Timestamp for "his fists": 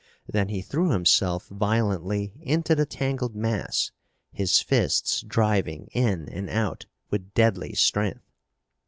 4.31-5.21